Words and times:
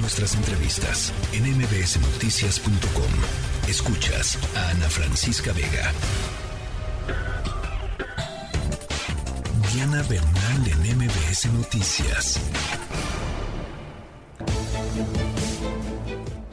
nuestras 0.00 0.34
entrevistas 0.34 1.12
en 1.32 1.44
mbsnoticias.com. 1.56 3.68
Escuchas 3.68 4.36
a 4.56 4.70
Ana 4.70 4.88
Francisca 4.88 5.52
Vega. 5.52 5.92
Diana 9.72 10.02
Bernal 10.02 10.66
en 10.66 10.98
MBS 10.98 11.46
Noticias. 11.52 12.40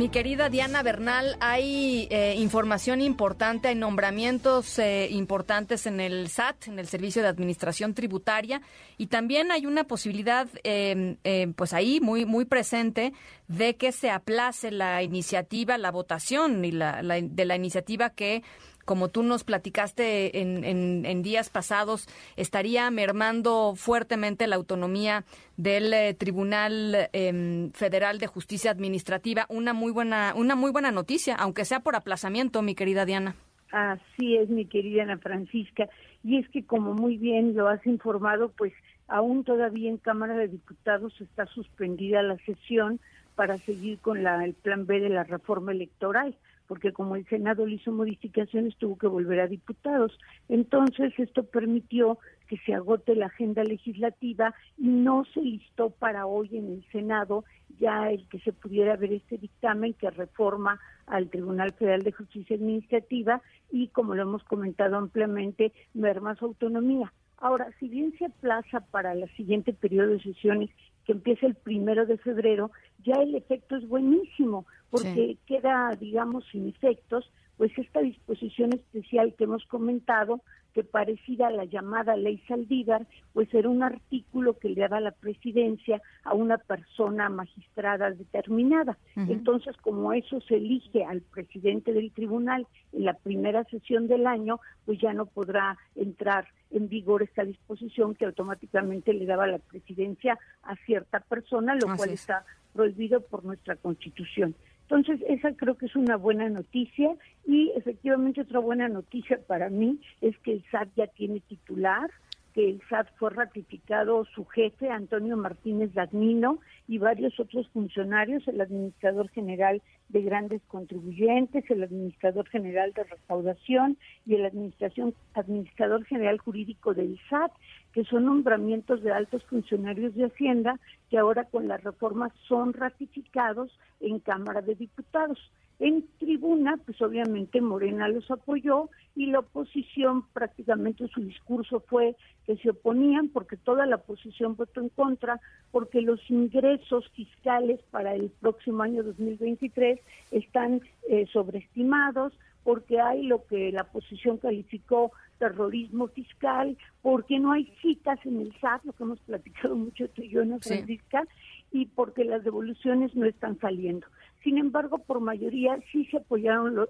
Mi 0.00 0.08
querida 0.08 0.48
Diana 0.48 0.82
Bernal, 0.82 1.36
hay 1.40 2.08
eh, 2.10 2.34
información 2.38 3.02
importante, 3.02 3.68
hay 3.68 3.74
nombramientos 3.74 4.78
eh, 4.78 5.08
importantes 5.10 5.84
en 5.84 6.00
el 6.00 6.30
SAT, 6.30 6.68
en 6.68 6.78
el 6.78 6.86
Servicio 6.86 7.20
de 7.20 7.28
Administración 7.28 7.92
Tributaria, 7.92 8.62
y 8.96 9.08
también 9.08 9.52
hay 9.52 9.66
una 9.66 9.84
posibilidad, 9.84 10.48
em, 10.64 11.18
pues 11.54 11.74
ahí 11.74 12.00
muy 12.00 12.24
muy 12.24 12.46
presente, 12.46 13.12
de 13.46 13.76
que 13.76 13.92
se 13.92 14.10
aplace 14.10 14.70
la 14.70 15.02
iniciativa, 15.02 15.76
la 15.76 15.90
votación 15.90 16.64
y 16.64 16.72
la, 16.72 17.02
de 17.02 17.44
la 17.44 17.56
iniciativa 17.56 18.08
que 18.08 18.42
como 18.90 19.08
tú 19.08 19.22
nos 19.22 19.44
platicaste 19.44 20.40
en, 20.40 21.22
días 21.22 21.48
pasados, 21.48 22.08
estaría 22.36 22.90
mermando 22.90 23.74
fuertemente 23.76 24.48
la 24.48 24.56
autonomía 24.56 25.22
del 25.56 25.92
eh, 25.92 26.12
Tribunal 26.14 27.08
em, 27.12 27.70
Federal 27.70 28.18
de 28.18 28.26
Justicia 28.26 28.72
Administrativa. 28.72 29.46
Una 29.48 29.74
muy 29.74 29.92
buena, 29.92 30.34
una 30.34 30.56
muy 30.56 30.72
buena 30.72 30.90
noticia, 30.90 31.36
aunque 31.36 31.64
sea 31.64 31.84
por 31.84 31.94
aplazamiento, 31.94 32.62
mi 32.62 32.74
querida 32.74 33.04
Diana. 33.04 33.36
Así 33.70 34.34
es, 34.34 34.48
mi 34.48 34.64
querida 34.64 35.04
Ana 35.04 35.18
Francisca. 35.18 35.88
Y 36.24 36.38
es 36.38 36.48
que, 36.48 36.64
como 36.64 36.92
muy 36.92 37.16
bien 37.16 37.54
lo 37.54 37.68
has 37.68 37.86
informado, 37.86 38.48
pues 38.48 38.72
aún 39.06 39.44
todavía 39.44 39.88
en 39.88 39.98
Cámara 39.98 40.34
de 40.34 40.48
Diputados 40.48 41.14
está 41.20 41.46
suspendida 41.46 42.22
la 42.22 42.38
sesión 42.38 42.98
para 43.36 43.56
seguir 43.58 44.00
con 44.00 44.24
la, 44.24 44.44
el 44.44 44.54
plan 44.54 44.84
B 44.84 44.98
de 44.98 45.10
la 45.10 45.22
reforma 45.22 45.70
electoral 45.70 46.34
porque 46.70 46.92
como 46.92 47.16
el 47.16 47.26
Senado 47.26 47.66
le 47.66 47.74
hizo 47.74 47.90
modificaciones, 47.90 48.76
tuvo 48.76 48.96
que 48.96 49.08
volver 49.08 49.40
a 49.40 49.48
diputados. 49.48 50.16
Entonces, 50.48 51.12
esto 51.18 51.42
permitió 51.42 52.20
que 52.46 52.58
se 52.58 52.74
agote 52.74 53.16
la 53.16 53.26
agenda 53.26 53.64
legislativa 53.64 54.54
y 54.78 54.86
no 54.86 55.24
se 55.34 55.40
listó 55.40 55.90
para 55.90 56.26
hoy 56.26 56.48
en 56.52 56.74
el 56.74 56.84
Senado 56.92 57.42
ya 57.80 58.12
el 58.12 58.24
que 58.28 58.38
se 58.38 58.52
pudiera 58.52 58.94
ver 58.94 59.14
este 59.14 59.36
dictamen 59.36 59.94
que 59.94 60.10
reforma 60.10 60.78
al 61.06 61.28
Tribunal 61.28 61.72
Federal 61.72 62.04
de 62.04 62.12
Justicia 62.12 62.54
Administrativa 62.54 63.42
y, 63.72 63.88
como 63.88 64.14
lo 64.14 64.22
hemos 64.22 64.44
comentado 64.44 64.96
ampliamente, 64.96 65.72
merma 65.92 66.36
su 66.36 66.44
autonomía. 66.44 67.12
Ahora, 67.38 67.66
si 67.80 67.88
bien 67.88 68.14
se 68.16 68.26
aplaza 68.26 68.78
para 68.92 69.12
el 69.12 69.28
siguiente 69.30 69.72
periodo 69.72 70.10
de 70.10 70.22
sesiones 70.22 70.70
que 71.10 71.16
empieza 71.16 71.46
el 71.46 71.56
primero 71.56 72.06
de 72.06 72.18
febrero, 72.18 72.70
ya 73.04 73.16
el 73.16 73.34
efecto 73.34 73.74
es 73.74 73.88
buenísimo, 73.88 74.64
porque 74.90 75.36
queda, 75.44 75.96
digamos, 75.98 76.44
sin 76.52 76.68
efectos, 76.68 77.32
pues 77.56 77.76
esta 77.76 78.00
disposición 78.00 78.72
especial 78.74 79.34
que 79.34 79.42
hemos 79.42 79.64
comentado, 79.66 80.40
que 80.80 80.84
parecida 80.84 81.48
a 81.48 81.50
la 81.50 81.64
llamada 81.66 82.16
ley 82.16 82.38
Saldívar, 82.48 83.06
pues 83.34 83.52
era 83.52 83.68
un 83.68 83.82
artículo 83.82 84.58
que 84.58 84.70
le 84.70 84.80
daba 84.80 85.00
la 85.00 85.10
presidencia 85.10 86.00
a 86.24 86.32
una 86.32 86.56
persona 86.56 87.28
magistrada 87.28 88.10
determinada. 88.10 88.96
Entonces, 89.14 89.76
como 89.78 90.14
eso 90.14 90.40
se 90.40 90.56
elige 90.56 91.04
al 91.04 91.20
presidente 91.20 91.92
del 91.92 92.12
tribunal 92.12 92.66
en 92.92 93.04
la 93.04 93.14
primera 93.14 93.64
sesión 93.64 94.08
del 94.08 94.26
año, 94.26 94.60
pues 94.86 94.98
ya 95.00 95.12
no 95.12 95.26
podrá 95.26 95.76
entrar 95.96 96.46
en 96.70 96.88
vigor 96.88 97.22
esta 97.22 97.44
disposición 97.44 98.14
que 98.14 98.24
automáticamente 98.24 99.12
le 99.12 99.26
daba 99.26 99.46
la 99.46 99.58
presidencia 99.58 100.38
a 100.62 100.76
cierta 100.86 101.20
persona, 101.20 101.74
lo 101.74 101.94
cual 101.94 102.10
está 102.10 102.44
prohibido 102.72 103.20
por 103.20 103.44
nuestra 103.44 103.76
Constitución. 103.76 104.54
Entonces, 104.90 105.24
esa 105.28 105.52
creo 105.52 105.76
que 105.76 105.86
es 105.86 105.94
una 105.94 106.16
buena 106.16 106.48
noticia 106.48 107.14
y 107.46 107.70
efectivamente 107.76 108.40
otra 108.40 108.58
buena 108.58 108.88
noticia 108.88 109.38
para 109.46 109.70
mí 109.70 110.00
es 110.20 110.36
que 110.38 110.54
el 110.54 110.64
SAT 110.72 110.88
ya 110.96 111.06
tiene 111.06 111.38
titular, 111.40 112.10
que 112.54 112.68
el 112.68 112.82
SAT 112.88 113.08
fue 113.16 113.30
ratificado 113.30 114.24
su 114.34 114.44
jefe, 114.46 114.90
Antonio 114.90 115.36
Martínez 115.36 115.92
Dagnino, 115.94 116.58
y 116.88 116.98
varios 116.98 117.38
otros 117.38 117.68
funcionarios, 117.68 118.46
el 118.48 118.60
administrador 118.60 119.28
general 119.30 119.80
de 120.08 120.22
grandes 120.22 120.60
contribuyentes, 120.66 121.70
el 121.70 121.84
administrador 121.84 122.48
general 122.48 122.92
de 122.92 123.04
recaudación 123.04 123.96
y 124.26 124.34
el 124.34 124.44
administración, 124.44 125.14
administrador 125.34 126.04
general 126.04 126.38
jurídico 126.38 126.94
del 126.94 127.18
SAT, 127.28 127.52
que 127.92 128.04
son 128.04 128.24
nombramientos 128.24 129.02
de 129.02 129.12
altos 129.12 129.44
funcionarios 129.44 130.14
de 130.14 130.24
Hacienda 130.24 130.80
que 131.10 131.18
ahora 131.18 131.44
con 131.44 131.68
la 131.68 131.76
reforma 131.76 132.32
son 132.48 132.72
ratificados 132.72 133.70
en 134.00 134.18
Cámara 134.18 134.62
de 134.62 134.74
Diputados. 134.74 135.38
En 135.80 136.06
tribuna, 136.18 136.76
pues 136.84 137.00
obviamente 137.00 137.62
Morena 137.62 138.06
los 138.08 138.30
apoyó 138.30 138.90
y 139.16 139.26
la 139.26 139.38
oposición 139.38 140.26
prácticamente 140.34 141.08
su 141.08 141.22
discurso 141.22 141.80
fue 141.80 142.16
que 142.44 142.58
se 142.58 142.68
oponían 142.68 143.30
porque 143.30 143.56
toda 143.56 143.86
la 143.86 143.96
oposición 143.96 144.56
votó 144.56 144.82
en 144.82 144.90
contra, 144.90 145.40
porque 145.70 146.02
los 146.02 146.20
ingresos 146.30 147.08
fiscales 147.12 147.80
para 147.90 148.14
el 148.14 148.30
próximo 148.40 148.82
año 148.82 149.02
2023 149.02 149.98
están 150.32 150.82
eh, 151.08 151.26
sobreestimados, 151.32 152.34
porque 152.62 153.00
hay 153.00 153.22
lo 153.22 153.46
que 153.46 153.72
la 153.72 153.82
oposición 153.82 154.36
calificó 154.36 155.12
terrorismo 155.38 156.08
fiscal, 156.08 156.76
porque 157.00 157.38
no 157.38 157.52
hay 157.52 157.72
citas 157.80 158.18
en 158.26 158.42
el 158.42 158.52
SAT, 158.60 158.84
lo 158.84 158.92
que 158.92 159.02
hemos 159.02 159.20
platicado 159.20 159.74
mucho 159.76 160.08
tú 160.10 160.20
y 160.20 160.28
yo, 160.28 160.44
¿no, 160.44 160.60
Francisca? 160.60 161.26
Y 161.72 161.86
porque 161.86 162.24
las 162.24 162.44
devoluciones 162.44 163.14
no 163.14 163.24
están 163.24 163.58
saliendo. 163.60 164.06
Sin 164.42 164.56
embargo, 164.56 164.98
por 164.98 165.20
mayoría 165.20 165.78
sí 165.92 166.06
se 166.06 166.16
apoyaron, 166.16 166.74
los, 166.74 166.88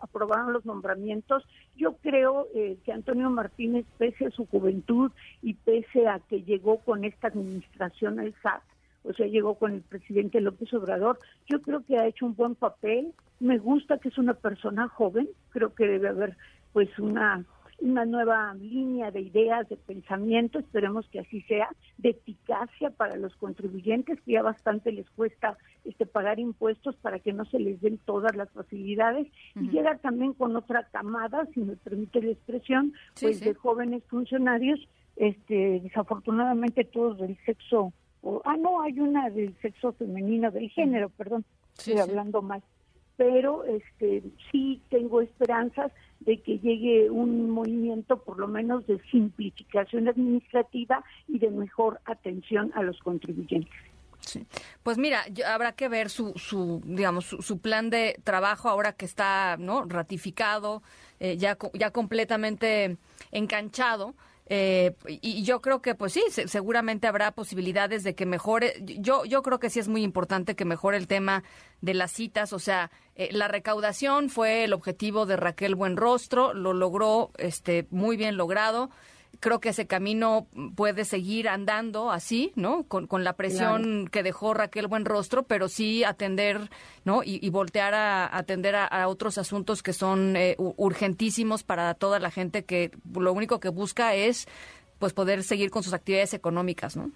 aprobaron 0.00 0.52
los 0.52 0.64
nombramientos. 0.64 1.46
Yo 1.76 1.94
creo 1.96 2.48
eh, 2.54 2.76
que 2.84 2.92
Antonio 2.92 3.30
Martínez, 3.30 3.86
pese 3.98 4.26
a 4.26 4.30
su 4.30 4.46
juventud 4.46 5.12
y 5.42 5.54
pese 5.54 6.08
a 6.08 6.18
que 6.18 6.42
llegó 6.42 6.78
con 6.78 7.04
esta 7.04 7.28
administración 7.28 8.18
al 8.18 8.34
SAT, 8.42 8.62
o 9.04 9.12
sea, 9.12 9.26
llegó 9.26 9.54
con 9.54 9.74
el 9.74 9.82
presidente 9.82 10.40
López 10.40 10.72
Obrador, 10.74 11.18
yo 11.46 11.62
creo 11.62 11.84
que 11.84 11.98
ha 11.98 12.06
hecho 12.06 12.26
un 12.26 12.34
buen 12.34 12.54
papel. 12.54 13.14
Me 13.40 13.58
gusta 13.58 13.98
que 13.98 14.08
es 14.08 14.18
una 14.18 14.34
persona 14.34 14.88
joven, 14.88 15.28
creo 15.50 15.74
que 15.74 15.86
debe 15.86 16.08
haber 16.08 16.36
pues 16.72 16.98
una 16.98 17.44
una 17.80 18.04
nueva 18.04 18.54
línea 18.54 19.10
de 19.10 19.20
ideas, 19.20 19.68
de 19.68 19.76
pensamiento, 19.76 20.58
esperemos 20.58 21.08
que 21.08 21.20
así 21.20 21.42
sea, 21.42 21.68
de 21.98 22.10
eficacia 22.10 22.90
para 22.90 23.16
los 23.16 23.34
contribuyentes, 23.36 24.20
que 24.22 24.32
ya 24.32 24.42
bastante 24.42 24.92
les 24.92 25.08
cuesta 25.10 25.56
este 25.84 26.04
pagar 26.04 26.40
impuestos 26.40 26.96
para 26.96 27.20
que 27.20 27.32
no 27.32 27.44
se 27.44 27.58
les 27.58 27.80
den 27.80 27.98
todas 27.98 28.34
las 28.34 28.50
facilidades, 28.50 29.28
y 29.54 29.70
llega 29.70 29.96
también 29.98 30.32
con 30.32 30.56
otra 30.56 30.88
camada, 30.90 31.46
si 31.54 31.60
me 31.60 31.76
permite 31.76 32.20
la 32.20 32.32
expresión, 32.32 32.92
pues 33.20 33.40
de 33.40 33.54
jóvenes 33.54 34.02
funcionarios, 34.08 34.80
este 35.16 35.80
desafortunadamente 35.80 36.84
todos 36.84 37.18
del 37.18 37.36
sexo, 37.44 37.92
ah 38.44 38.56
no, 38.56 38.82
hay 38.82 38.98
una 38.98 39.30
del 39.30 39.56
sexo 39.60 39.92
femenino, 39.92 40.50
del 40.50 40.68
género, 40.70 41.10
perdón, 41.10 41.44
estoy 41.76 41.98
hablando 41.98 42.42
más 42.42 42.62
pero 43.18 43.64
este 43.64 44.22
sí 44.50 44.80
tengo 44.90 45.20
esperanzas 45.20 45.90
de 46.20 46.40
que 46.40 46.58
llegue 46.60 47.10
un 47.10 47.50
movimiento 47.50 48.22
por 48.22 48.38
lo 48.38 48.46
menos 48.46 48.86
de 48.86 49.00
simplificación 49.10 50.08
administrativa 50.08 51.04
y 51.26 51.40
de 51.40 51.50
mejor 51.50 52.00
atención 52.06 52.72
a 52.74 52.82
los 52.82 52.98
contribuyentes. 53.00 53.74
Pues 54.82 54.98
mira, 54.98 55.24
habrá 55.46 55.72
que 55.72 55.88
ver 55.88 56.10
su, 56.10 56.32
su 56.36 56.80
digamos, 56.84 57.24
su, 57.24 57.58
plan 57.58 57.90
de 57.90 58.20
trabajo 58.24 58.68
ahora 58.68 58.92
que 58.92 59.04
está 59.04 59.56
no 59.58 59.84
ratificado, 59.84 60.82
eh, 61.18 61.36
ya, 61.36 61.56
ya 61.72 61.90
completamente 61.90 62.98
enganchado. 63.32 64.14
Eh, 64.50 64.94
y 65.06 65.42
yo 65.42 65.60
creo 65.60 65.82
que, 65.82 65.94
pues 65.94 66.14
sí, 66.14 66.22
seguramente 66.46 67.06
habrá 67.06 67.32
posibilidades 67.32 68.02
de 68.02 68.14
que 68.14 68.26
mejore. 68.26 68.74
Yo, 68.82 69.24
yo 69.24 69.42
creo 69.42 69.58
que 69.58 69.70
sí 69.70 69.78
es 69.78 69.88
muy 69.88 70.02
importante 70.02 70.56
que 70.56 70.64
mejore 70.64 70.96
el 70.96 71.06
tema 71.06 71.44
de 71.80 71.94
las 71.94 72.12
citas. 72.12 72.52
O 72.52 72.58
sea, 72.58 72.90
eh, 73.14 73.28
la 73.32 73.48
recaudación 73.48 74.30
fue 74.30 74.64
el 74.64 74.72
objetivo 74.72 75.26
de 75.26 75.36
Raquel 75.36 75.74
Buenrostro, 75.74 76.54
lo 76.54 76.72
logró 76.72 77.30
este, 77.36 77.86
muy 77.90 78.16
bien 78.16 78.36
logrado 78.36 78.90
creo 79.40 79.60
que 79.60 79.70
ese 79.70 79.86
camino 79.86 80.46
puede 80.74 81.04
seguir 81.04 81.48
andando 81.48 82.10
así, 82.10 82.52
¿no? 82.56 82.84
Con, 82.84 83.06
con 83.06 83.24
la 83.24 83.34
presión 83.34 84.08
que 84.10 84.22
dejó 84.22 84.54
Raquel 84.54 84.88
Buenrostro, 84.88 85.44
pero 85.44 85.68
sí 85.68 86.04
atender, 86.04 86.70
¿no? 87.04 87.22
Y, 87.24 87.48
voltear 87.50 87.94
a, 87.94 88.36
atender 88.36 88.76
a, 88.76 89.08
otros 89.08 89.38
asuntos 89.38 89.82
que 89.82 89.92
son 89.92 90.36
eh, 90.36 90.56
urgentísimos 90.58 91.62
para 91.62 91.94
toda 91.94 92.18
la 92.18 92.30
gente 92.30 92.64
que 92.64 92.90
lo 93.14 93.32
único 93.32 93.60
que 93.60 93.68
busca 93.68 94.14
es, 94.14 94.46
pues, 94.98 95.12
poder 95.12 95.42
seguir 95.42 95.70
con 95.70 95.82
sus 95.82 95.92
actividades 95.92 96.34
económicas, 96.34 96.96
¿no? 96.96 97.10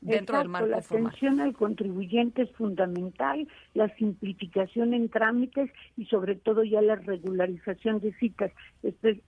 Dentro 0.00 0.38
del 0.38 0.48
marco 0.48 0.68
la 0.68 0.78
atención 0.78 1.40
al 1.40 1.54
contribuyente 1.54 2.42
es 2.42 2.50
fundamental, 2.52 3.46
la 3.74 3.88
simplificación 3.96 4.94
en 4.94 5.08
trámites 5.08 5.70
y 5.96 6.06
sobre 6.06 6.36
todo 6.36 6.64
ya 6.64 6.80
la 6.80 6.96
regularización 6.96 8.00
de 8.00 8.12
citas. 8.14 8.52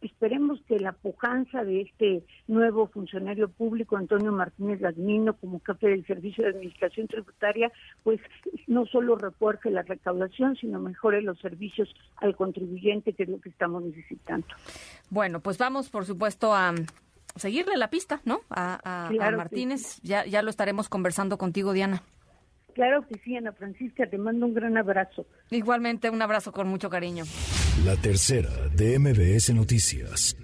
esperemos 0.00 0.61
que 0.69 0.78
la 0.78 0.93
pujanza 0.93 1.64
de 1.64 1.82
este 1.82 2.22
nuevo 2.46 2.87
funcionario 2.88 3.49
público, 3.49 3.96
Antonio 3.96 4.32
Martínez 4.32 4.81
Lagnino, 4.81 5.34
como 5.34 5.61
jefe 5.61 5.88
del 5.88 6.06
Servicio 6.06 6.44
de 6.44 6.50
Administración 6.50 7.08
Tributaria, 7.08 7.73
pues 8.02 8.20
no 8.66 8.87
solo 8.87 9.16
refuerce 9.16 9.70
la 9.70 9.82
recaudación, 9.82 10.56
sino 10.56 10.81
mejore 10.81 11.23
los 11.23 11.38
servicios 11.40 11.93
al 12.16 12.37
contribuyente, 12.37 13.12
que 13.12 13.25
es 13.25 13.28
lo 13.28 13.40
que 13.40 13.49
estamos 13.49 13.82
necesitando. 13.82 14.46
Bueno, 15.11 15.40
pues 15.40 15.58
vamos, 15.58 15.90
por 15.90 16.05
supuesto, 16.05 16.55
a 16.55 16.75
seguirle 17.36 17.76
la 17.76 17.90
pista, 17.90 18.20
¿no? 18.24 18.40
A, 18.50 19.10
Martínez. 19.36 20.00
Ya, 20.02 20.24
ya 20.24 20.42
lo 20.42 20.50
estaremos 20.50 20.88
conversando 20.88 21.38
contigo, 21.38 21.72
Diana. 21.72 22.02
Claro 22.74 23.06
que 23.06 23.18
sí, 23.24 23.36
Ana 23.36 23.52
Francisca, 23.52 24.06
te 24.08 24.16
mando 24.16 24.46
un 24.46 24.54
gran 24.54 24.76
abrazo. 24.78 25.26
Igualmente, 25.50 26.08
un 26.08 26.22
abrazo 26.22 26.52
con 26.52 26.68
mucho 26.68 26.88
cariño. 26.88 27.24
La 27.84 27.96
tercera 27.96 28.50
de 28.74 28.98
MBS 28.98 29.52
Noticias. 29.54 30.36